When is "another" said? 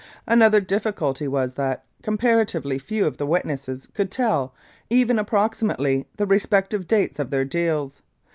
0.27-0.59